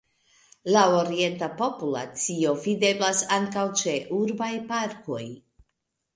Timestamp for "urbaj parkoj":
4.23-5.23